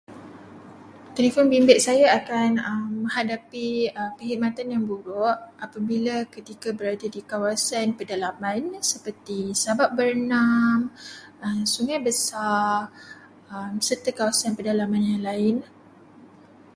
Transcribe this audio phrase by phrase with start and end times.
[1.15, 2.49] Telefon bimbit saya akan
[3.05, 3.69] menghadapi
[4.17, 5.35] perkhidmatan yang buruk
[5.65, 8.61] apabila ketika berada di kawasan pedalaman
[8.91, 10.77] seperti Sabak Bernam,
[11.73, 12.71] Sungai Besar,
[13.87, 15.55] serta kawasan perdalaman yang lain.